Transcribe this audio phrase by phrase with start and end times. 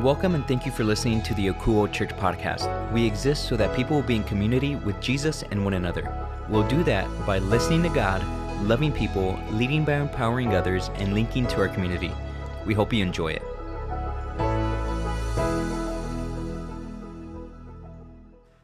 [0.00, 2.92] Welcome and thank you for listening to the Akuo Church podcast.
[2.92, 6.14] We exist so that people will be in community with Jesus and one another.
[6.48, 8.22] We'll do that by listening to God,
[8.62, 12.12] loving people, leading by empowering others, and linking to our community.
[12.64, 13.42] We hope you enjoy it.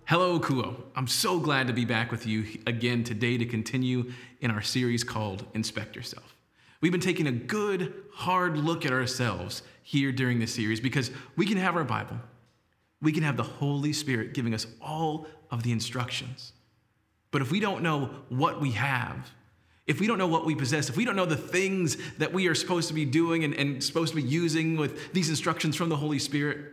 [0.04, 0.76] Hello, Akuo.
[0.94, 5.02] I'm so glad to be back with you again today to continue in our series
[5.02, 6.33] called Inspect Yourself.
[6.84, 11.46] We've been taking a good, hard look at ourselves here during this series because we
[11.46, 12.18] can have our Bible,
[13.00, 16.52] we can have the Holy Spirit giving us all of the instructions.
[17.30, 19.30] But if we don't know what we have,
[19.86, 22.48] if we don't know what we possess, if we don't know the things that we
[22.48, 25.88] are supposed to be doing and, and supposed to be using with these instructions from
[25.88, 26.70] the Holy Spirit,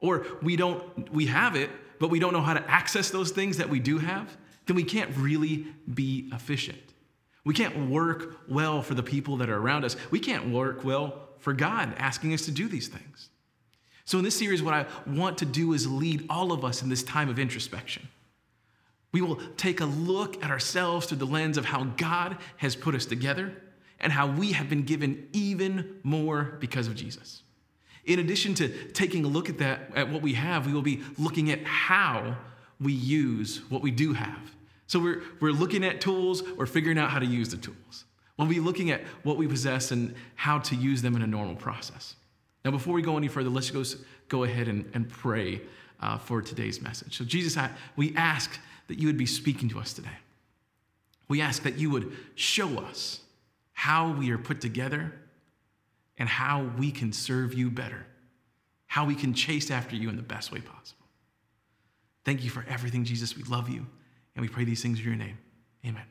[0.00, 3.58] or we don't we have it but we don't know how to access those things
[3.58, 4.36] that we do have,
[4.66, 6.93] then we can't really be efficient.
[7.44, 9.96] We can't work well for the people that are around us.
[10.10, 13.28] We can't work well for God asking us to do these things.
[14.06, 16.88] So, in this series, what I want to do is lead all of us in
[16.88, 18.08] this time of introspection.
[19.12, 22.94] We will take a look at ourselves through the lens of how God has put
[22.94, 23.54] us together
[24.00, 27.42] and how we have been given even more because of Jesus.
[28.04, 31.02] In addition to taking a look at that, at what we have, we will be
[31.16, 32.36] looking at how
[32.80, 34.50] we use what we do have.
[34.86, 38.04] So we're, we're looking at tools, we're figuring out how to use the tools.
[38.36, 41.54] We'll be looking at what we possess and how to use them in a normal
[41.54, 42.16] process.
[42.64, 43.82] Now, before we go any further, let's go,
[44.28, 45.60] go ahead and, and pray
[46.00, 47.16] uh, for today's message.
[47.16, 50.08] So, Jesus, I, we ask that you would be speaking to us today.
[51.28, 53.20] We ask that you would show us
[53.72, 55.12] how we are put together
[56.18, 58.06] and how we can serve you better,
[58.86, 61.06] how we can chase after you in the best way possible.
[62.24, 63.36] Thank you for everything, Jesus.
[63.36, 63.86] We love you,
[64.34, 65.38] and we pray these things in your name.
[65.86, 66.04] Amen.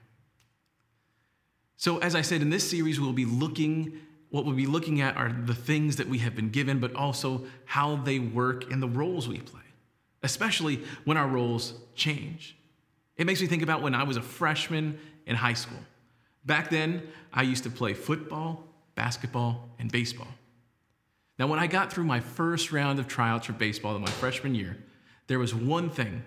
[1.77, 3.99] So, as I said, in this series, we'll be looking,
[4.30, 7.45] what we'll be looking at are the things that we have been given, but also
[7.65, 9.61] how they work in the roles we play,
[10.21, 12.55] especially when our roles change.
[13.17, 15.80] It makes me think about when I was a freshman in high school.
[16.45, 17.03] Back then,
[17.33, 18.64] I used to play football,
[18.95, 20.27] basketball, and baseball.
[21.39, 24.55] Now, when I got through my first round of tryouts for baseball in my freshman
[24.55, 24.77] year,
[25.27, 26.23] there was one thing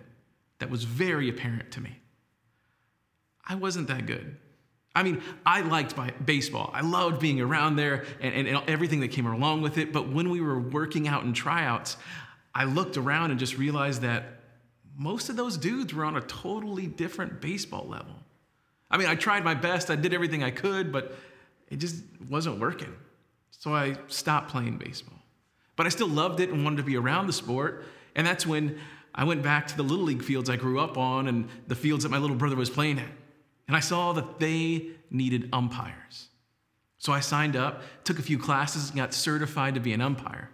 [0.58, 1.98] that was very apparent to me.
[3.46, 4.36] I wasn't that good.
[4.94, 5.94] I mean, I liked
[6.24, 6.70] baseball.
[6.72, 9.92] I loved being around there and, and, and, everything that came along with it.
[9.92, 11.98] But when we were working out in tryouts,
[12.54, 14.40] I looked around and just realized that
[14.96, 18.14] most of those dudes were on a totally different baseball level.
[18.90, 21.14] I mean, I tried my best, I did everything I could, but
[21.68, 22.94] it just wasn't working.
[23.50, 25.18] So I stopped playing baseball.
[25.76, 27.84] But I still loved it and wanted to be around the sport.
[28.14, 28.78] And that's when
[29.16, 32.02] I went back to the Little League fields I grew up on and the fields
[32.04, 33.08] that my little brother was playing at.
[33.66, 36.28] And I saw that they needed umpires.
[36.98, 40.50] So I signed up, took a few classes, and got certified to be an umpire.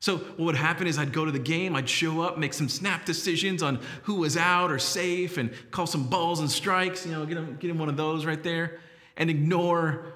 [0.00, 2.68] So what would happen is I'd go to the game, I'd show up, make some
[2.68, 7.12] snap decisions on who was out or safe, and call some balls and strikes, you
[7.12, 8.80] know, get him, get him one of those right there,
[9.16, 10.12] and ignore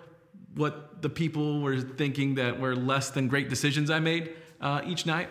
[0.55, 5.07] what the people were thinking that were less than great decisions I made uh, each
[5.07, 5.29] night.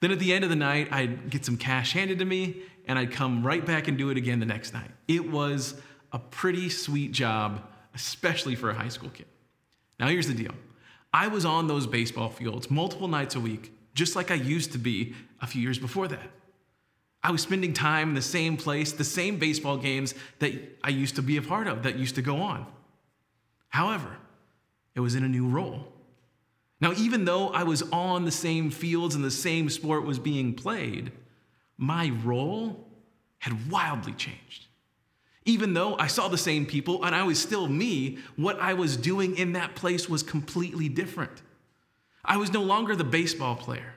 [0.00, 2.56] Then at the end of the night, I'd get some cash handed to me,
[2.86, 4.90] and I'd come right back and do it again the next night.
[5.06, 5.74] It was
[6.12, 7.62] a pretty sweet job,
[7.94, 9.26] especially for a high school kid.
[9.98, 10.54] Now, here's the deal
[11.12, 14.78] I was on those baseball fields multiple nights a week, just like I used to
[14.78, 16.30] be a few years before that.
[17.22, 21.16] I was spending time in the same place, the same baseball games that I used
[21.16, 22.66] to be a part of, that used to go on.
[23.68, 24.16] However,
[24.94, 25.92] it was in a new role.
[26.80, 30.54] Now, even though I was on the same fields and the same sport was being
[30.54, 31.12] played,
[31.76, 32.88] my role
[33.38, 34.66] had wildly changed.
[35.44, 38.96] Even though I saw the same people and I was still me, what I was
[38.96, 41.42] doing in that place was completely different.
[42.24, 43.94] I was no longer the baseball player,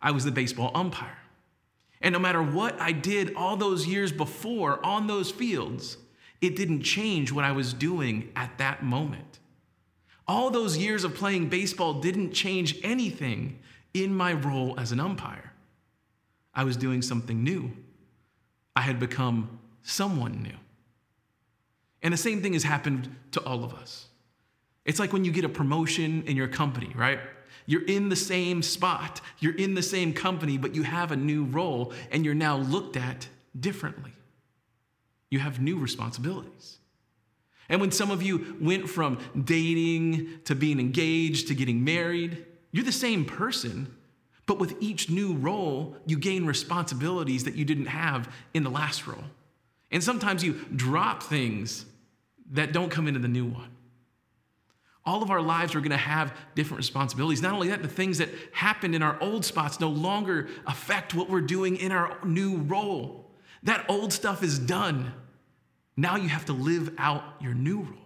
[0.00, 1.18] I was the baseball umpire.
[2.00, 5.96] And no matter what I did all those years before on those fields,
[6.40, 9.40] it didn't change what I was doing at that moment.
[10.26, 13.58] All those years of playing baseball didn't change anything
[13.92, 15.52] in my role as an umpire.
[16.54, 17.72] I was doing something new.
[18.76, 20.56] I had become someone new.
[22.02, 24.06] And the same thing has happened to all of us.
[24.84, 27.20] It's like when you get a promotion in your company, right?
[27.66, 31.44] You're in the same spot, you're in the same company, but you have a new
[31.44, 33.28] role and you're now looked at
[33.58, 34.12] differently.
[35.30, 36.78] You have new responsibilities.
[37.68, 42.84] And when some of you went from dating to being engaged to getting married, you're
[42.84, 43.94] the same person,
[44.46, 49.06] but with each new role, you gain responsibilities that you didn't have in the last
[49.06, 49.24] role.
[49.90, 51.86] And sometimes you drop things
[52.50, 53.70] that don't come into the new one.
[55.06, 57.42] All of our lives are going to have different responsibilities.
[57.42, 61.28] Not only that, the things that happened in our old spots no longer affect what
[61.28, 63.30] we're doing in our new role.
[63.62, 65.12] That old stuff is done.
[65.96, 67.98] Now you have to live out your new role.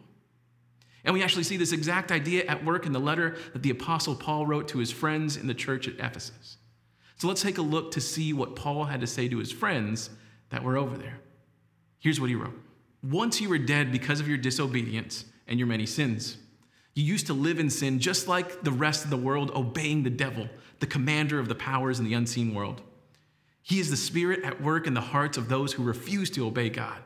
[1.05, 4.14] And we actually see this exact idea at work in the letter that the Apostle
[4.14, 6.58] Paul wrote to his friends in the church at Ephesus.
[7.17, 10.11] So let's take a look to see what Paul had to say to his friends
[10.50, 11.20] that were over there.
[11.99, 12.58] Here's what he wrote
[13.02, 16.37] Once you were dead because of your disobedience and your many sins.
[16.94, 20.11] You used to live in sin just like the rest of the world, obeying the
[20.11, 20.49] devil,
[20.81, 22.82] the commander of the powers in the unseen world.
[23.62, 26.70] He is the spirit at work in the hearts of those who refuse to obey
[26.70, 26.99] God.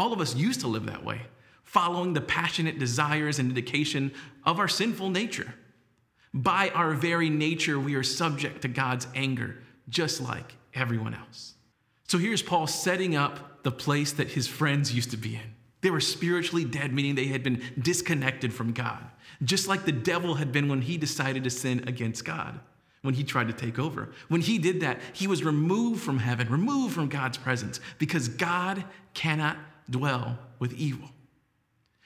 [0.00, 1.20] All of us used to live that way,
[1.62, 4.12] following the passionate desires and indication
[4.46, 5.52] of our sinful nature.
[6.32, 9.58] By our very nature, we are subject to God's anger,
[9.90, 11.52] just like everyone else.
[12.08, 15.54] So here's Paul setting up the place that his friends used to be in.
[15.82, 19.04] They were spiritually dead, meaning they had been disconnected from God,
[19.44, 22.58] just like the devil had been when he decided to sin against God,
[23.02, 24.12] when he tried to take over.
[24.28, 28.82] When he did that, he was removed from heaven, removed from God's presence, because God
[29.12, 29.58] cannot
[29.90, 31.10] dwell with evil.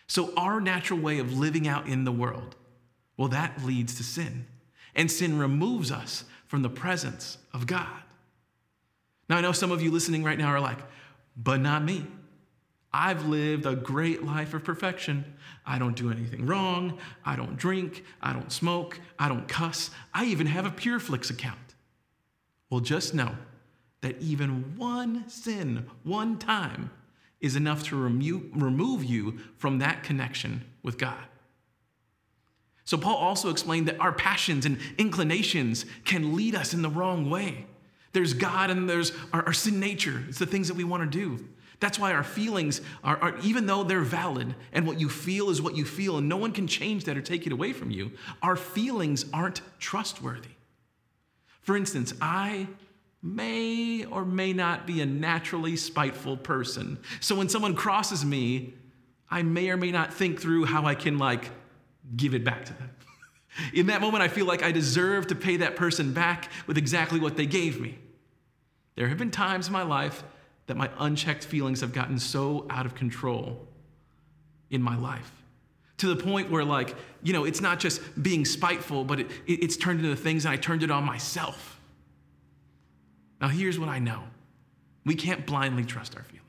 [0.06, 2.56] So, our natural way of living out in the world,
[3.16, 4.46] well, that leads to sin.
[4.94, 8.02] And sin removes us from the presence of God.
[9.28, 10.78] Now, I know some of you listening right now are like,
[11.36, 12.06] but not me.
[12.92, 15.24] I've lived a great life of perfection.
[15.66, 16.98] I don't do anything wrong.
[17.24, 18.04] I don't drink.
[18.22, 19.00] I don't smoke.
[19.18, 19.90] I don't cuss.
[20.12, 21.58] I even have a PureFlix account.
[22.70, 23.32] Well, just know
[24.02, 26.90] that even one sin, one time,
[27.44, 31.22] is enough to remo- remove you from that connection with God.
[32.86, 37.28] So, Paul also explained that our passions and inclinations can lead us in the wrong
[37.28, 37.66] way.
[38.12, 41.18] There's God and there's our, our sin nature, it's the things that we want to
[41.18, 41.44] do.
[41.80, 45.60] That's why our feelings are, are, even though they're valid and what you feel is
[45.60, 48.12] what you feel, and no one can change that or take it away from you,
[48.42, 50.48] our feelings aren't trustworthy.
[51.60, 52.68] For instance, I
[53.24, 56.98] may or may not be a naturally spiteful person.
[57.20, 58.74] So when someone crosses me,
[59.30, 61.50] I may or may not think through how I can, like,
[62.14, 62.90] give it back to them.
[63.72, 67.18] In that moment, I feel like I deserve to pay that person back with exactly
[67.18, 67.98] what they gave me.
[68.94, 70.22] There have been times in my life
[70.66, 73.66] that my unchecked feelings have gotten so out of control
[74.70, 75.32] in my life
[75.96, 79.62] to the point where like you know it's not just being spiteful but it, it,
[79.62, 81.73] it's turned into things and i turned it on myself
[83.44, 84.22] now here's what i know
[85.04, 86.42] we can't blindly trust our feelings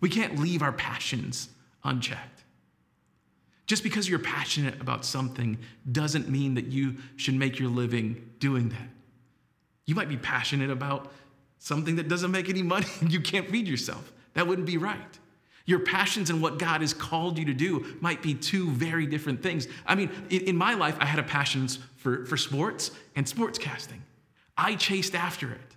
[0.00, 1.48] we can't leave our passions
[1.84, 2.44] unchecked
[3.66, 5.58] just because you're passionate about something
[5.90, 8.88] doesn't mean that you should make your living doing that
[9.86, 11.12] you might be passionate about
[11.58, 14.12] something that doesn't make any money and you can't feed yourself.
[14.34, 15.18] That wouldn't be right.
[15.64, 19.42] Your passions and what God has called you to do might be two very different
[19.42, 19.66] things.
[19.84, 21.66] I mean, in, my life, I had a passion
[21.96, 24.02] for, for sports and sports casting.
[24.56, 25.76] I chased after it.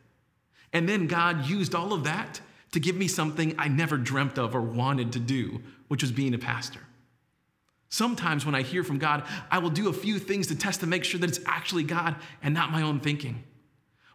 [0.71, 2.41] And then God used all of that
[2.71, 6.33] to give me something I never dreamt of or wanted to do, which was being
[6.33, 6.81] a pastor.
[7.89, 10.87] Sometimes when I hear from God, I will do a few things to test to
[10.87, 13.43] make sure that it's actually God and not my own thinking.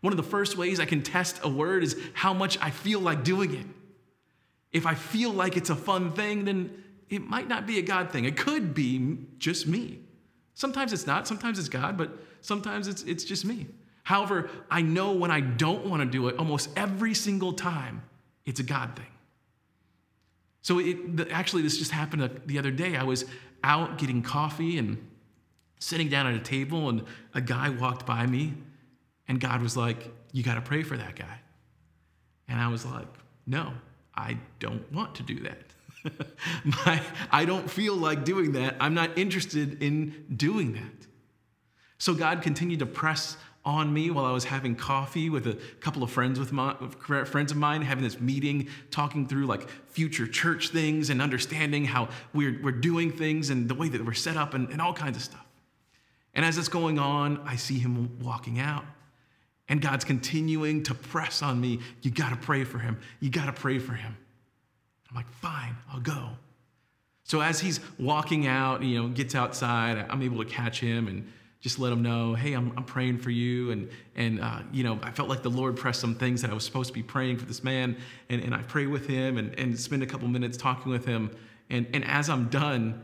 [0.01, 3.01] One of the first ways I can test a word is how much I feel
[3.01, 3.67] like doing it.
[4.71, 8.11] If I feel like it's a fun thing, then it might not be a God
[8.11, 8.25] thing.
[8.25, 10.01] It could be just me.
[10.55, 12.11] Sometimes it's not, sometimes it's God, but
[12.43, 13.67] sometimes it's, it's just me.
[14.05, 18.03] However, I know when I don't want to do it, almost every single time,
[18.47, 19.07] it's a God thing.
[20.63, 22.97] So it, actually, this just happened the other day.
[22.97, 23.25] I was
[23.63, 24.97] out getting coffee and
[25.79, 28.55] sitting down at a table, and a guy walked by me
[29.29, 31.41] and God was like, You got to pray for that guy.
[32.49, 33.07] And I was like,
[33.47, 33.73] No,
[34.15, 36.27] I don't want to do that.
[36.65, 38.77] My, I don't feel like doing that.
[38.81, 41.07] I'm not interested in doing that.
[41.99, 46.03] So God continued to press on me while I was having coffee with a couple
[46.03, 46.75] of friends with my
[47.25, 52.09] friends of mine, having this meeting, talking through like future church things and understanding how
[52.35, 55.17] we're, we're doing things and the way that we're set up and, and all kinds
[55.17, 55.45] of stuff.
[56.35, 58.85] And as it's going on, I see him walking out.
[59.69, 61.81] And God's continuing to press on me.
[62.03, 63.01] You got to pray for him.
[63.21, 64.15] You got to pray for him.
[65.09, 66.31] I'm like, fine, I'll go.
[67.23, 71.33] So as he's walking out, you know, gets outside, I'm able to catch him and
[71.65, 73.71] just let them know, hey, I'm, I'm praying for you.
[73.71, 76.55] And, and uh, you know, I felt like the Lord pressed some things that I
[76.55, 77.97] was supposed to be praying for this man.
[78.29, 81.31] And, and I pray with him and, and spend a couple minutes talking with him.
[81.71, 83.03] And, and as I'm done,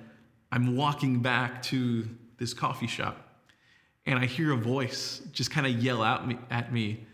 [0.52, 3.30] I'm walking back to this coffee shop
[4.04, 7.06] and I hear a voice just kind of yell out me, at me,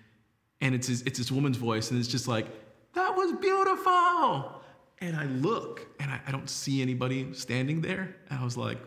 [0.60, 2.46] and it's this, it's this woman's voice, and it's just like,
[2.94, 4.62] "That was beautiful."
[5.00, 8.78] And I look, and I, I don't see anybody standing there, and I was like,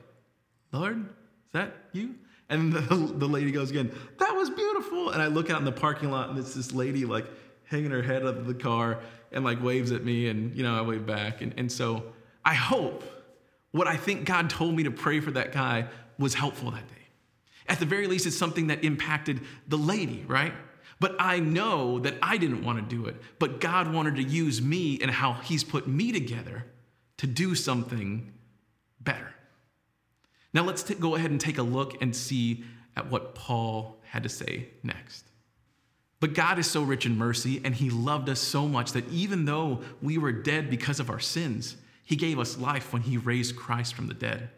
[0.72, 2.16] Lord, is that you?
[2.50, 5.12] And the, the lady goes again, That was beautiful.
[5.12, 7.26] And I look out in the parking lot and it's this lady like
[7.66, 9.00] hanging her head out of the car
[9.32, 10.28] and like waves at me.
[10.28, 11.42] And, you know, I wave back.
[11.42, 12.04] And, and so
[12.44, 13.04] I hope
[13.72, 15.88] what I think God told me to pray for that guy
[16.18, 16.96] was helpful that day.
[17.68, 20.54] At the very least, it's something that impacted the lady, right?
[21.00, 24.62] But I know that I didn't want to do it, but God wanted to use
[24.62, 26.66] me and how He's put me together
[27.18, 28.34] to do something
[29.00, 29.34] better.
[30.54, 32.64] Now, let's t- go ahead and take a look and see
[32.96, 35.26] at what Paul had to say next.
[36.20, 39.46] But God is so rich in mercy, and He loved us so much that even
[39.46, 43.56] though we were dead because of our sins, He gave us life when He raised
[43.56, 44.50] Christ from the dead.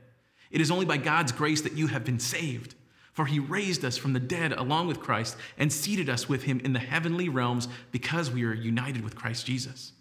[0.49, 2.75] It is only by God's grace that you have been saved.
[3.13, 6.61] For he raised us from the dead along with Christ and seated us with him
[6.61, 9.91] in the heavenly realms because we are united with Christ Jesus.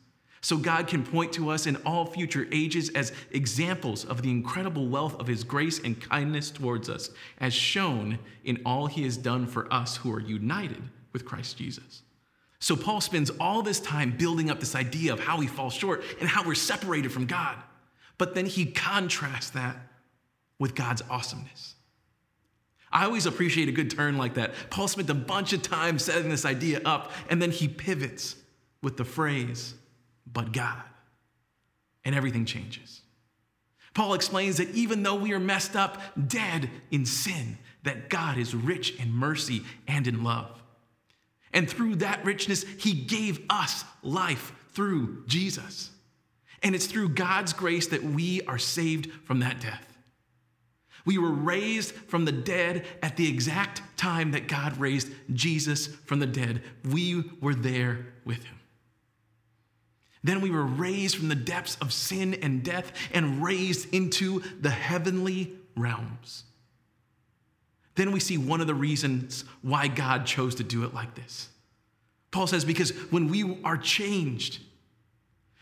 [0.42, 4.88] So God can point to us in all future ages as examples of the incredible
[4.88, 9.46] wealth of his grace and kindness towards us, as shown in all he has done
[9.46, 10.82] for us who are united
[11.12, 12.02] with Christ Jesus.
[12.58, 16.04] So Paul spends all this time building up this idea of how we fall short
[16.20, 17.56] and how we're separated from God.
[18.16, 19.76] But then he contrasts that
[20.58, 21.74] with God's awesomeness.
[22.92, 24.52] I always appreciate a good turn like that.
[24.68, 28.36] Paul spent a bunch of time setting this idea up, and then he pivots
[28.82, 29.74] with the phrase,
[30.26, 30.82] but God.
[32.04, 33.02] And everything changes.
[33.94, 38.54] Paul explains that even though we are messed up, dead in sin, that God is
[38.54, 40.62] rich in mercy and in love.
[41.52, 45.90] And through that richness, he gave us life through Jesus.
[46.62, 49.86] And it's through God's grace that we are saved from that death.
[51.04, 56.20] We were raised from the dead at the exact time that God raised Jesus from
[56.20, 56.62] the dead.
[56.84, 58.59] We were there with him.
[60.22, 64.70] Then we were raised from the depths of sin and death and raised into the
[64.70, 66.44] heavenly realms.
[67.94, 71.48] Then we see one of the reasons why God chose to do it like this.
[72.30, 74.60] Paul says, because when we are changed,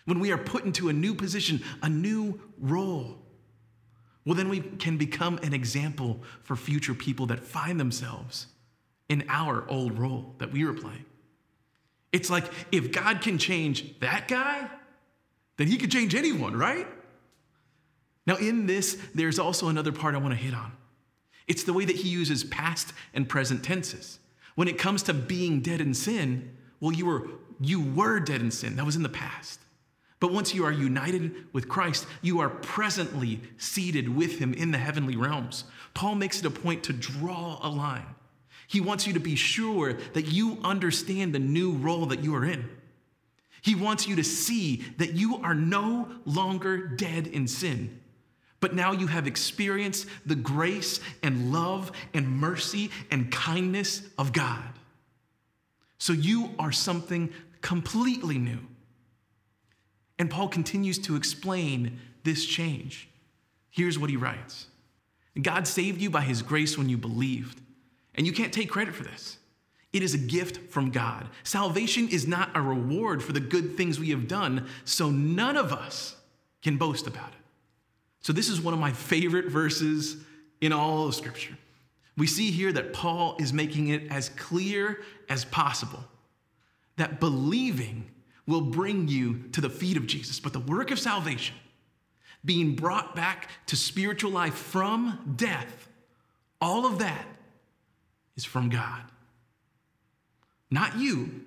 [0.04, 3.18] when we are put into a new position, a new role,
[4.24, 8.46] well, then we can become an example for future people that find themselves
[9.08, 11.04] in our old role that we were playing.
[12.12, 14.70] It's like if God can change that guy,
[15.56, 16.86] then he could change anyone, right?
[18.26, 20.72] Now, in this, there's also another part I want to hit on.
[21.46, 24.18] It's the way that he uses past and present tenses.
[24.54, 27.28] When it comes to being dead in sin, well, you were,
[27.60, 28.76] you were dead in sin.
[28.76, 29.60] That was in the past.
[30.20, 34.78] But once you are united with Christ, you are presently seated with him in the
[34.78, 35.64] heavenly realms.
[35.94, 38.14] Paul makes it a point to draw a line.
[38.68, 42.44] He wants you to be sure that you understand the new role that you are
[42.44, 42.68] in.
[43.62, 48.00] He wants you to see that you are no longer dead in sin,
[48.60, 54.62] but now you have experienced the grace and love and mercy and kindness of God.
[55.96, 57.32] So you are something
[57.62, 58.60] completely new.
[60.18, 63.08] And Paul continues to explain this change.
[63.70, 64.66] Here's what he writes
[65.40, 67.62] God saved you by his grace when you believed.
[68.18, 69.38] And you can't take credit for this.
[69.92, 71.28] It is a gift from God.
[71.44, 75.72] Salvation is not a reward for the good things we have done, so none of
[75.72, 76.16] us
[76.60, 77.38] can boast about it.
[78.20, 80.16] So, this is one of my favorite verses
[80.60, 81.56] in all of Scripture.
[82.16, 86.04] We see here that Paul is making it as clear as possible
[86.96, 88.10] that believing
[88.48, 90.40] will bring you to the feet of Jesus.
[90.40, 91.54] But the work of salvation,
[92.44, 95.88] being brought back to spiritual life from death,
[96.60, 97.24] all of that
[98.38, 99.02] is from God.
[100.70, 101.42] Not you.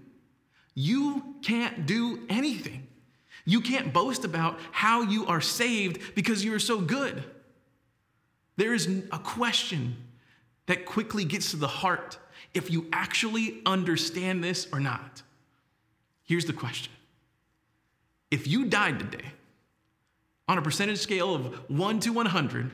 [0.75, 2.86] You can't do anything.
[3.45, 7.24] You can't boast about how you are saved because you are so good.
[8.57, 9.95] There is a question
[10.67, 12.19] that quickly gets to the heart
[12.53, 15.24] if you actually understand this or not.
[16.25, 16.91] Here's the question
[18.29, 19.31] If you died today,
[20.48, 22.71] on a percentage scale of 1 to 100,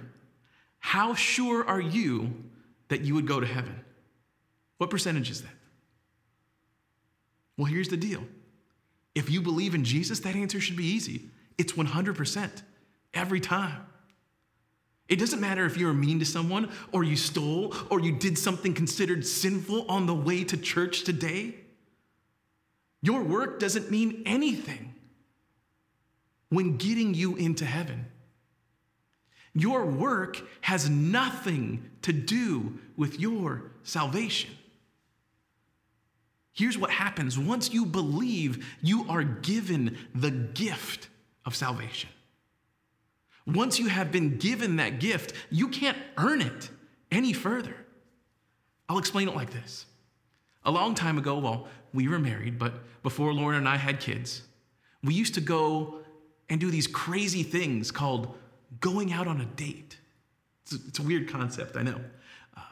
[0.80, 2.34] how sure are you
[2.88, 3.82] that you would go to heaven?
[4.78, 5.54] What percentage is that?
[7.58, 8.24] Well, here's the deal.
[9.16, 11.30] If you believe in Jesus, that answer should be easy.
[11.58, 12.62] It's 100%
[13.14, 13.82] every time.
[15.10, 18.38] It doesn't matter if you were mean to someone, or you stole, or you did
[18.38, 21.56] something considered sinful on the way to church today.
[23.02, 24.94] Your work doesn't mean anything
[26.50, 28.08] when getting you into heaven.
[29.54, 34.52] Your work has nothing to do with your salvation.
[36.58, 41.08] Here's what happens once you believe, you are given the gift
[41.46, 42.10] of salvation.
[43.46, 46.72] Once you have been given that gift, you can't earn it
[47.12, 47.76] any further.
[48.90, 49.86] I'll explain it like this.
[50.66, 52.74] A long time ago, well, we were married, but
[53.04, 54.42] before Lauren and I had kids,
[55.04, 56.00] we used to go
[56.50, 58.36] and do these crazy things called
[58.80, 60.00] going out on a date.
[60.64, 62.02] It's a, it's a weird concept, I know.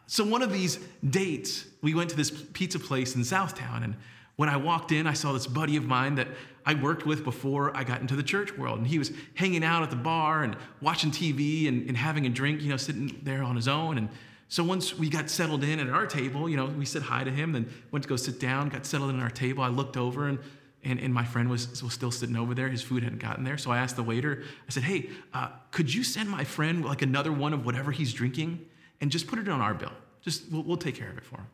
[0.07, 3.95] So, one of these dates, we went to this pizza place in Southtown, and
[4.35, 6.27] when I walked in, I saw this buddy of mine that
[6.65, 8.79] I worked with before I got into the church world.
[8.79, 12.29] And he was hanging out at the bar and watching TV and, and having a
[12.29, 13.97] drink, you know, sitting there on his own.
[13.97, 14.09] And
[14.49, 17.31] so once we got settled in at our table, you know, we said hi to
[17.31, 19.63] him, then went to go sit down, got settled in our table.
[19.63, 20.39] I looked over and
[20.87, 22.69] and, and my friend was, was still sitting over there.
[22.69, 23.57] His food hadn't gotten there.
[23.57, 27.01] So I asked the waiter, I said, hey, uh, could you send my friend like
[27.01, 28.63] another one of whatever he's drinking
[29.01, 29.91] and just put it on our bill?
[30.21, 31.47] Just, we'll, we'll take care of it for him.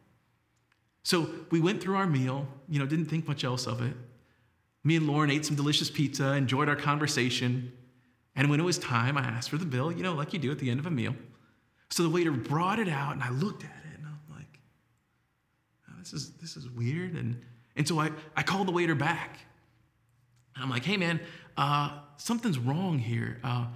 [1.04, 3.94] So we went through our meal, you know, didn't think much else of it.
[4.84, 7.72] Me and Lauren ate some delicious pizza, enjoyed our conversation.
[8.36, 10.52] And when it was time, I asked for the bill, you know, like you do
[10.52, 11.16] at the end of a meal.
[11.90, 14.60] So the waiter brought it out, and I looked at it, and I'm like,
[15.90, 17.14] oh, this, is, this is weird.
[17.16, 17.42] And,
[17.76, 19.40] and so I, I called the waiter back.
[20.56, 21.20] And I'm like, hey, man,
[21.58, 23.40] uh, something's wrong here.
[23.44, 23.68] Uh,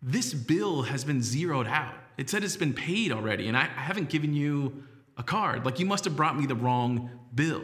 [0.00, 1.94] this bill has been zeroed out.
[2.16, 4.84] It said it's been paid already, and I, I haven't given you
[5.16, 5.64] a card.
[5.64, 7.62] Like, you must have brought me the wrong bill.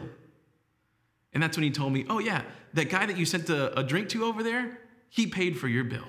[1.33, 2.43] And that's when he told me, oh, yeah,
[2.73, 4.79] that guy that you sent a, a drink to over there,
[5.09, 6.05] he paid for your bill.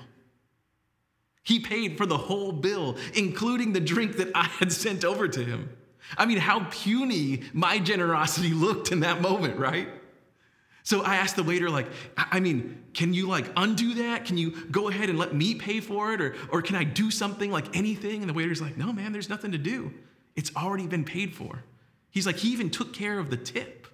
[1.43, 5.43] He paid for the whole bill, including the drink that I had sent over to
[5.43, 5.69] him.
[6.17, 9.89] I mean, how puny my generosity looked in that moment, right?
[10.85, 14.25] So I asked the waiter, like, I mean, can you like undo that?
[14.25, 16.21] Can you go ahead and let me pay for it?
[16.21, 18.21] Or, or can I do something like anything?
[18.21, 19.91] And the waiter's like, no, man, there's nothing to do.
[20.35, 21.63] It's already been paid for.
[22.11, 23.87] He's like, he even took care of the tip.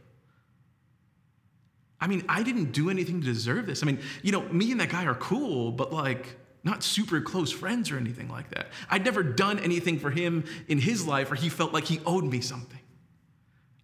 [2.01, 3.83] I mean, I didn't do anything to deserve this.
[3.83, 7.53] I mean, you know, me and that guy are cool, but like not super close
[7.53, 8.67] friends or anything like that.
[8.89, 12.25] I'd never done anything for him in his life where he felt like he owed
[12.25, 12.81] me something.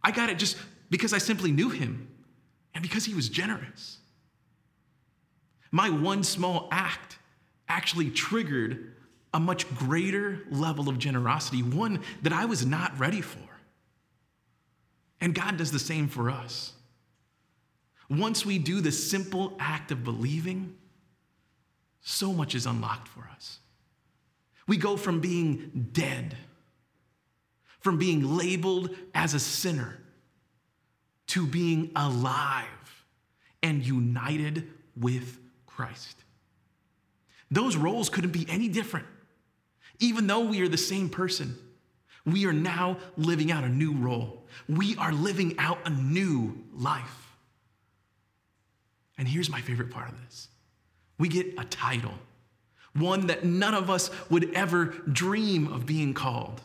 [0.03, 0.57] I got it just
[0.89, 2.09] because I simply knew him
[2.77, 3.97] and because he was generous.
[5.71, 7.17] My one small act
[7.67, 8.93] actually triggered
[9.33, 13.39] a much greater level of generosity, one that I was not ready for.
[15.19, 16.73] And God does the same for us.
[18.11, 20.75] Once we do the simple act of believing,
[22.01, 23.57] so much is unlocked for us.
[24.67, 26.37] We go from being dead,
[27.79, 29.97] from being labeled as a sinner,
[31.27, 32.65] to being alive
[33.61, 36.23] and united with Christ.
[37.51, 39.05] Those roles couldn't be any different.
[39.99, 41.57] Even though we are the same person,
[42.25, 44.45] we are now living out a new role.
[44.67, 47.27] We are living out a new life.
[49.17, 50.49] And here's my favorite part of this
[51.17, 52.13] we get a title,
[52.93, 56.61] one that none of us would ever dream of being called.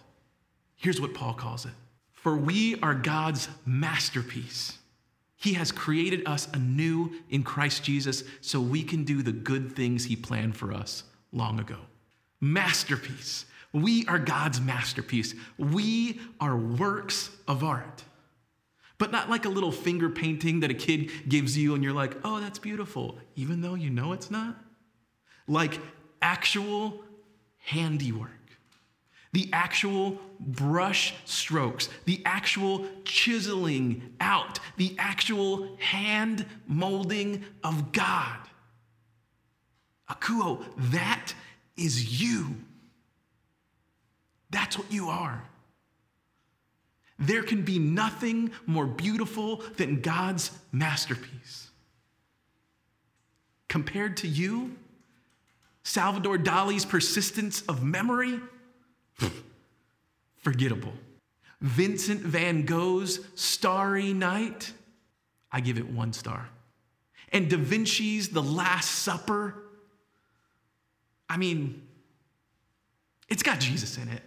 [0.76, 1.72] Here's what Paul calls it
[2.22, 4.78] For we are God's masterpiece.
[5.34, 10.04] He has created us anew in Christ Jesus so we can do the good things
[10.04, 11.78] He planned for us long ago.
[12.40, 13.44] Masterpiece.
[13.72, 15.34] We are God's masterpiece.
[15.58, 18.04] We are works of art.
[18.98, 22.16] But not like a little finger painting that a kid gives you and you're like,
[22.22, 24.56] oh, that's beautiful, even though you know it's not.
[25.48, 25.80] Like
[26.20, 27.02] actual
[27.58, 28.30] handiwork,
[29.32, 38.38] the actual brush strokes, the actual chiseling out, the actual hand molding of God.
[40.10, 41.32] Akuo, that
[41.76, 42.54] is you.
[44.50, 45.42] That's what you are.
[47.18, 51.70] There can be nothing more beautiful than God's masterpiece.
[53.68, 54.76] Compared to you,
[55.84, 58.38] Salvador Dali's persistence of memory,
[60.38, 60.92] forgettable.
[61.60, 64.72] Vincent van Gogh's Starry Night,
[65.50, 66.48] I give it one star.
[67.32, 69.54] And Da Vinci's The Last Supper,
[71.28, 71.82] I mean,
[73.28, 74.22] it's got Jesus in it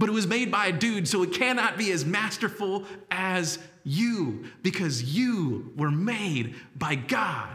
[0.00, 4.46] but it was made by a dude, so it cannot be as masterful as you
[4.62, 7.54] because you were made by God.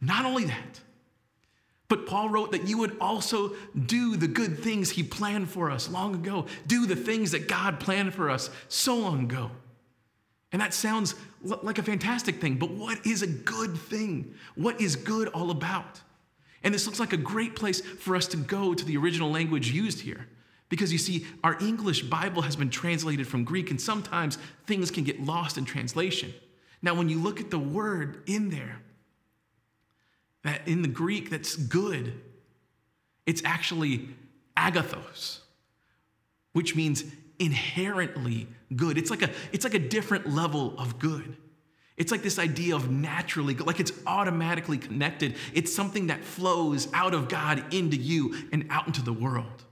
[0.00, 0.80] Not only that,
[1.88, 3.54] but Paul wrote that you would also
[3.86, 7.78] do the good things he planned for us long ago, do the things that God
[7.78, 9.50] planned for us so long ago.
[10.52, 14.34] And that sounds like a fantastic thing, but what is a good thing?
[14.54, 16.00] What is good all about?
[16.62, 19.70] And this looks like a great place for us to go to the original language
[19.70, 20.26] used here.
[20.68, 25.04] Because you see, our English Bible has been translated from Greek, and sometimes things can
[25.04, 26.34] get lost in translation.
[26.82, 28.80] Now, when you look at the word in there,
[30.46, 32.20] that in the Greek that's good.
[33.26, 34.08] It's actually
[34.56, 35.40] agathos,
[36.52, 37.04] which means
[37.38, 38.98] inherently good.
[38.98, 41.36] It's like a, it's like a different level of good.
[41.96, 45.34] It's like this idea of naturally, like it's automatically connected.
[45.54, 49.64] It's something that flows out of God into you and out into the world.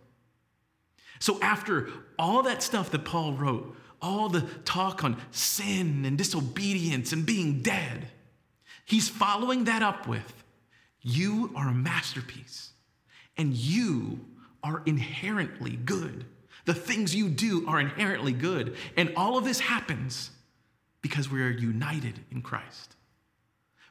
[1.18, 7.12] So, after all that stuff that Paul wrote, all the talk on sin and disobedience
[7.12, 8.08] and being dead,
[8.84, 10.43] he's following that up with
[11.04, 12.70] You are a masterpiece,
[13.36, 14.24] and you
[14.62, 16.24] are inherently good.
[16.64, 18.76] The things you do are inherently good.
[18.96, 20.30] And all of this happens
[21.02, 22.96] because we are united in Christ.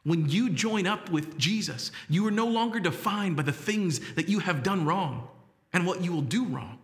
[0.04, 4.28] When you join up with Jesus, you are no longer defined by the things that
[4.28, 5.28] you have done wrong
[5.72, 6.80] and what you will do wrong.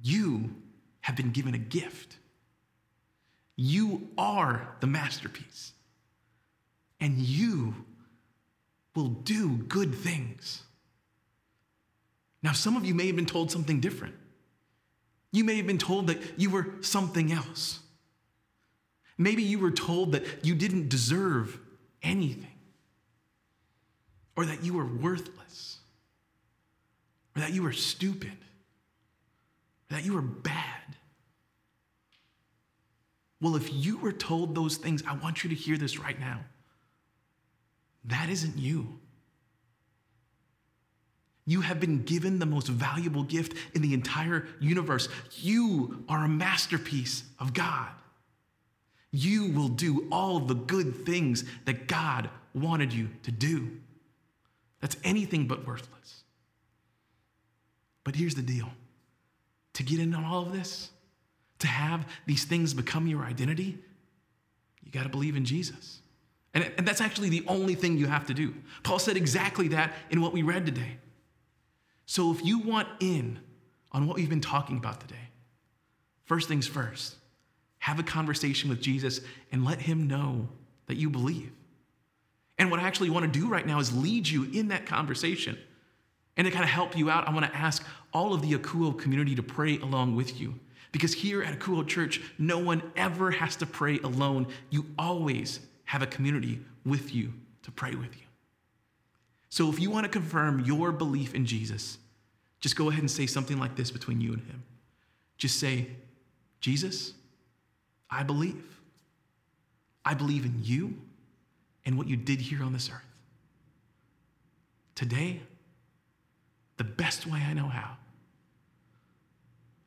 [0.00, 0.54] You
[1.00, 2.16] have been given a gift.
[3.56, 5.72] You are the masterpiece.
[7.00, 7.74] And you
[8.98, 10.62] will do good things.
[12.42, 14.16] Now, some of you may have been told something different.
[15.30, 17.78] You may have been told that you were something else.
[19.16, 21.60] Maybe you were told that you didn't deserve
[22.02, 22.58] anything,
[24.36, 25.78] or that you were worthless,
[27.36, 28.36] or that you were stupid,
[29.90, 30.96] or that you were bad.
[33.40, 36.40] Well, if you were told those things, I want you to hear this right now.
[38.04, 38.98] That isn't you.
[41.44, 45.08] You have been given the most valuable gift in the entire universe.
[45.32, 47.88] You are a masterpiece of God.
[49.10, 53.70] You will do all the good things that God wanted you to do.
[54.80, 56.22] That's anything but worthless.
[58.04, 58.68] But here's the deal
[59.72, 60.90] to get into all of this,
[61.60, 63.78] to have these things become your identity,
[64.82, 66.00] you got to believe in Jesus.
[66.58, 68.52] And, and that's actually the only thing you have to do.
[68.82, 70.96] Paul said exactly that in what we read today.
[72.04, 73.38] So if you want in
[73.92, 75.28] on what we've been talking about today,
[76.24, 77.14] first things first,
[77.78, 79.20] have a conversation with Jesus
[79.52, 80.48] and let him know
[80.86, 81.52] that you believe.
[82.58, 85.56] And what I actually want to do right now is lead you in that conversation.
[86.36, 88.98] And to kind of help you out, I want to ask all of the Akuo
[88.98, 90.58] community to pray along with you.
[90.90, 94.48] Because here at Akuo Church, no one ever has to pray alone.
[94.70, 98.26] You always have a community with you to pray with you.
[99.48, 101.96] So if you want to confirm your belief in Jesus,
[102.60, 104.62] just go ahead and say something like this between you and him.
[105.38, 105.86] Just say,
[106.60, 107.14] Jesus,
[108.10, 108.62] I believe.
[110.04, 110.94] I believe in you
[111.86, 113.00] and what you did here on this earth.
[114.94, 115.40] Today,
[116.76, 117.96] the best way I know how,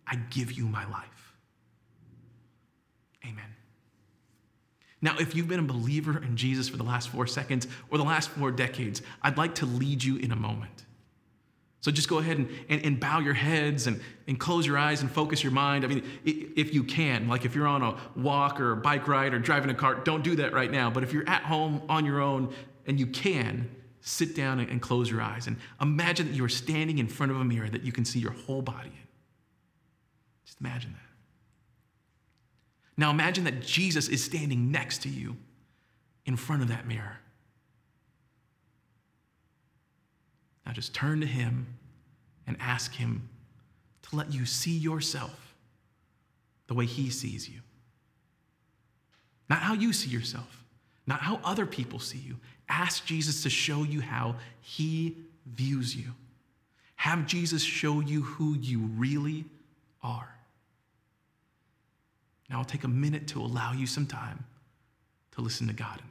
[0.08, 1.36] I give you my life.
[3.24, 3.46] Amen.
[5.02, 8.04] Now, if you've been a believer in Jesus for the last four seconds or the
[8.04, 10.86] last four decades, I'd like to lead you in a moment.
[11.80, 15.02] So just go ahead and, and, and, bow your heads and, and close your eyes
[15.02, 15.84] and focus your mind.
[15.84, 19.34] I mean, if you can, like if you're on a walk or a bike ride
[19.34, 20.92] or driving a car, don't do that right now.
[20.92, 22.54] But if you're at home on your own
[22.86, 23.68] and you can,
[24.02, 27.32] sit down and, and close your eyes and imagine that you are standing in front
[27.32, 29.08] of a mirror that you can see your whole body in.
[30.46, 31.11] Just imagine that.
[33.02, 35.36] Now imagine that Jesus is standing next to you
[36.28, 37.18] in front of that mirror.
[40.68, 41.66] Now just turn to him
[42.46, 43.28] and ask him
[44.04, 45.56] to let you see yourself
[46.68, 47.62] the way he sees you.
[49.50, 50.64] Not how you see yourself,
[51.08, 52.38] not how other people see you.
[52.70, 56.12] Ask Jesus to show you how he views you.
[56.98, 59.46] Have Jesus show you who you really
[60.04, 60.31] are.
[62.52, 64.44] Now I'll take a minute to allow you some time
[65.32, 66.02] to listen to God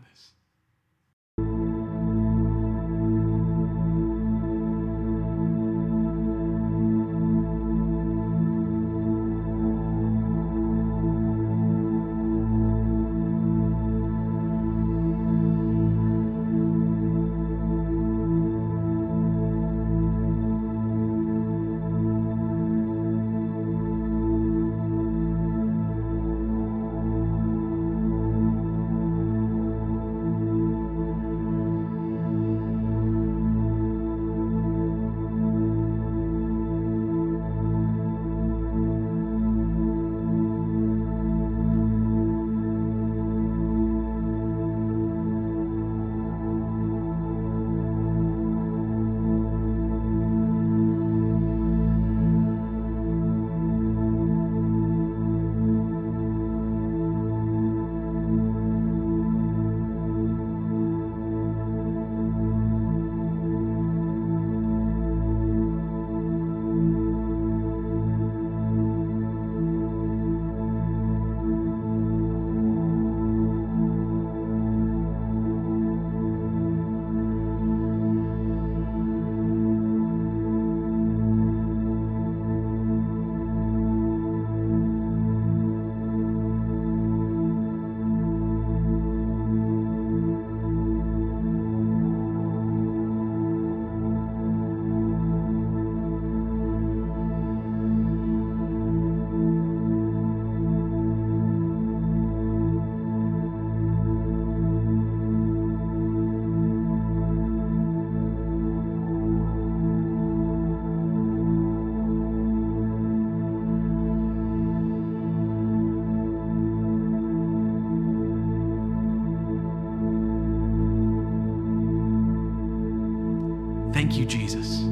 [123.93, 124.85] Thank you, Jesus.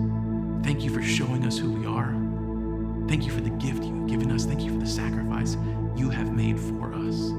[0.65, 2.13] Thank you for showing us who we are.
[3.09, 4.45] Thank you for the gift you've given us.
[4.45, 5.57] Thank you for the sacrifice
[5.97, 7.33] you have made for us.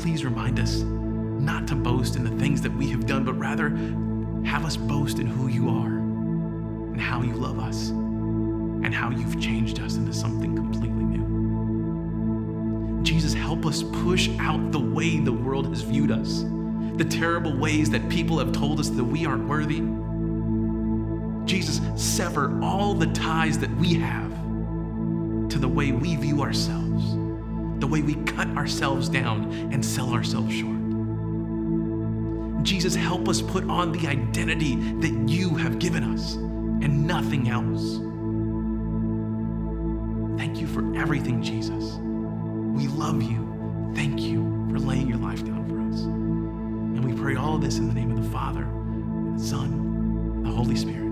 [0.00, 3.70] Please remind us not to boast in the things that we have done, but rather
[4.46, 9.40] have us boast in who you are and how you love us and how you've
[9.40, 13.02] changed us into something completely new.
[13.02, 16.44] Jesus, help us push out the way the world has viewed us,
[16.96, 19.80] the terrible ways that people have told us that we aren't worthy
[21.44, 24.30] Jesus, sever all the ties that we have
[25.50, 27.14] to the way we view ourselves,
[27.80, 30.74] the way we cut ourselves down and sell ourselves short.
[32.64, 38.00] Jesus, help us put on the identity that you have given us and nothing else.
[40.38, 41.96] Thank you for everything, Jesus.
[42.74, 43.92] We love you.
[43.94, 46.00] Thank you for laying your life down for us.
[46.04, 48.66] And we pray all this in the name of the Father,
[49.36, 49.72] the Son,
[50.36, 51.03] and the Holy Spirit.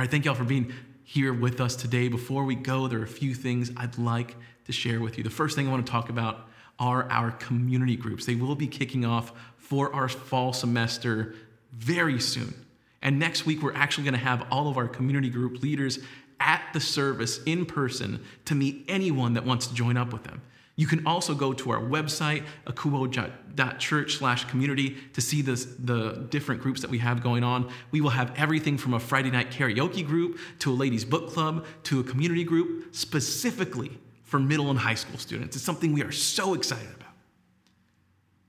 [0.00, 0.72] All right, thank y'all for being
[1.04, 2.08] here with us today.
[2.08, 4.34] Before we go, there are a few things I'd like
[4.64, 5.24] to share with you.
[5.24, 8.24] The first thing I want to talk about are our community groups.
[8.24, 11.34] They will be kicking off for our fall semester
[11.74, 12.54] very soon.
[13.02, 15.98] And next week, we're actually going to have all of our community group leaders
[16.40, 20.40] at the service in person to meet anyone that wants to join up with them.
[20.76, 26.62] You can also go to our website, akuo.church slash community, to see this, the different
[26.62, 27.70] groups that we have going on.
[27.90, 31.66] We will have everything from a Friday night karaoke group to a ladies' book club
[31.84, 35.56] to a community group specifically for middle and high school students.
[35.56, 37.08] It's something we are so excited about.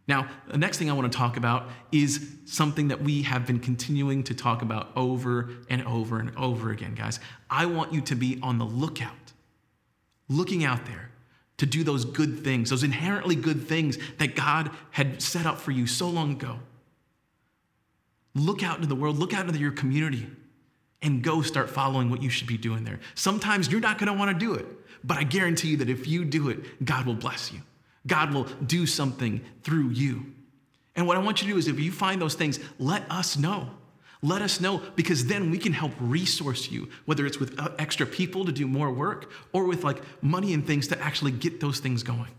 [0.07, 3.59] Now, the next thing I want to talk about is something that we have been
[3.59, 7.19] continuing to talk about over and over and over again, guys.
[7.49, 9.33] I want you to be on the lookout,
[10.29, 11.10] looking out there
[11.61, 15.69] to do those good things, those inherently good things that God had set up for
[15.69, 16.57] you so long ago.
[18.33, 20.25] Look out into the world, look out into your community,
[21.03, 22.99] and go start following what you should be doing there.
[23.13, 24.65] Sometimes you're not want to do it.
[25.03, 27.61] But I guarantee you that if you do it, God will bless you.
[28.07, 30.33] God will do something through you.
[30.95, 33.37] And what I want you to do is if you find those things, let us
[33.37, 33.69] know.
[34.23, 38.05] Let us know because then we can help resource you, whether it's with uh, extra
[38.05, 41.79] people to do more work or with like money and things to actually get those
[41.79, 42.29] things going.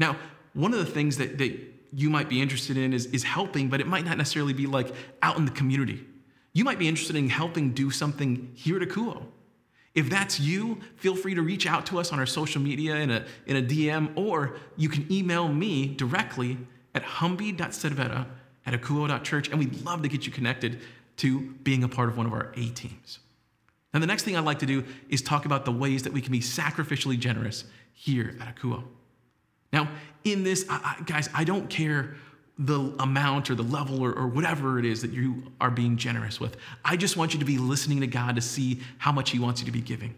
[0.00, 0.16] Now,
[0.54, 1.56] one of the things that, that
[1.92, 4.92] you might be interested in is, is helping, but it might not necessarily be like
[5.22, 6.04] out in the community.
[6.52, 9.26] You might be interested in helping do something here at Akuo.
[9.94, 13.10] If that's you, feel free to reach out to us on our social media in
[13.10, 16.58] a, in a DM, or you can email me directly
[16.94, 18.26] at humby.sedvera
[18.72, 20.80] at akuo.church, and we'd love to get you connected
[21.18, 23.18] to being a part of one of our A teams.
[23.92, 26.20] Now, the next thing I'd like to do is talk about the ways that we
[26.20, 28.84] can be sacrificially generous here at Akuo.
[29.72, 29.88] Now,
[30.24, 32.14] in this, I, I, guys, I don't care
[32.58, 36.40] the amount or the level or, or, whatever it is that you are being generous
[36.40, 36.56] with.
[36.84, 39.60] I just want you to be listening to God to see how much He wants
[39.60, 40.16] you to be giving.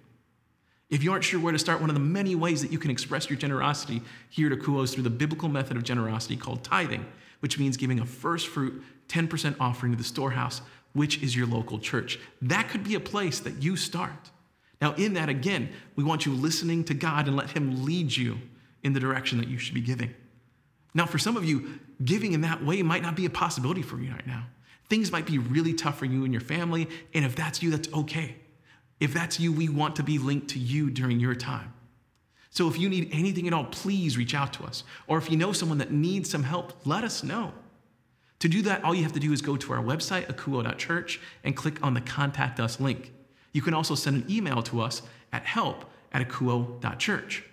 [0.89, 2.91] If you aren't sure where to start, one of the many ways that you can
[2.91, 7.05] express your generosity here at Akuo is through the biblical method of generosity called tithing,
[7.41, 11.79] which means giving a first fruit 10% offering to the storehouse, which is your local
[11.79, 12.19] church.
[12.41, 14.31] That could be a place that you start.
[14.81, 18.39] Now, in that, again, we want you listening to God and let Him lead you
[18.83, 20.15] in the direction that you should be giving.
[20.95, 23.99] Now, for some of you, giving in that way might not be a possibility for
[23.99, 24.47] you right now.
[24.89, 27.93] Things might be really tough for you and your family, and if that's you, that's
[27.93, 28.37] okay.
[28.99, 31.73] If that's you, we want to be linked to you during your time.
[32.51, 34.83] So if you need anything at all, please reach out to us.
[35.07, 37.53] Or if you know someone that needs some help, let us know.
[38.41, 41.57] To do that, all you have to do is go to our website, akuo.church, and
[41.57, 43.13] click on the Contact Us link.
[43.53, 47.45] You can also send an email to us at help at akuo.church.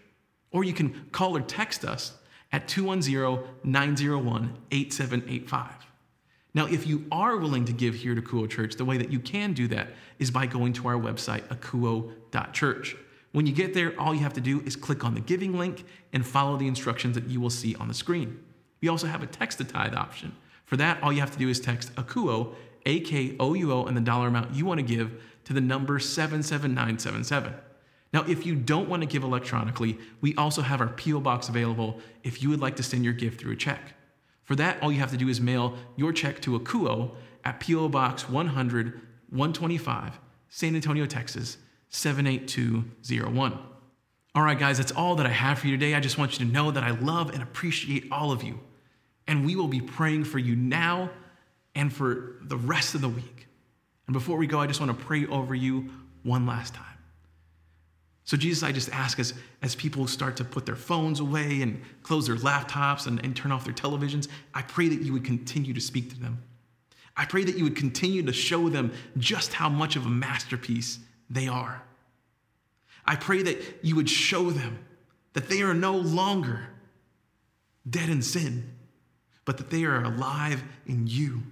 [0.52, 2.14] Or you can call or text us
[2.52, 5.88] at 210 901 8785.
[6.54, 9.20] Now, if you are willing to give here to Akuo Church, the way that you
[9.20, 12.96] can do that is by going to our website, akuo.church.
[13.32, 15.86] When you get there, all you have to do is click on the giving link
[16.14, 18.40] and follow the instructions that you will see on the screen.
[18.82, 20.36] We also have a text to tithe option.
[20.66, 23.86] For that, all you have to do is text AKOUO, A K O U O,
[23.86, 27.54] and the dollar amount you want to give to the number 77977.
[28.14, 31.20] Now, if you don't want to give electronically, we also have our P.O.
[31.20, 33.94] Box available if you would like to send your gift through a check.
[34.44, 37.12] For that, all you have to do is mail your check to Akouo
[37.44, 37.90] at P.O.
[37.90, 41.58] Box 100 125, San Antonio, Texas
[41.90, 43.60] 78201.
[44.36, 45.96] All right, guys, that's all that I have for you today.
[45.96, 48.60] I just want you to know that I love and appreciate all of you.
[49.28, 51.10] And we will be praying for you now
[51.76, 53.48] and for the rest of the week.
[54.06, 55.90] And before we go, I just want to pray over you
[56.24, 56.86] one last time.
[58.26, 61.82] So, Jesus, I just ask as, as people start to put their phones away and
[62.04, 65.74] close their laptops and, and turn off their televisions, I pray that you would continue
[65.74, 66.44] to speak to them.
[67.16, 71.00] I pray that you would continue to show them just how much of a masterpiece
[71.30, 71.82] they are.
[73.06, 74.80] I pray that you would show them
[75.34, 76.68] that they are no longer
[77.90, 78.74] dead in sin,
[79.46, 81.44] but that they are alive in you.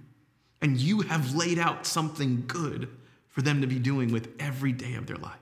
[0.60, 2.88] And you have laid out something good
[3.28, 5.32] for them to be doing with every day of their life.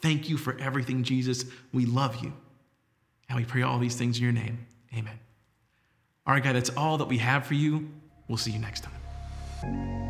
[0.00, 1.44] Thank you for everything, Jesus.
[1.72, 2.32] We love you.
[3.28, 4.66] And we pray all these things in your name.
[4.96, 5.18] Amen.
[6.26, 7.90] All right, God, that's all that we have for you.
[8.28, 10.09] We'll see you next time.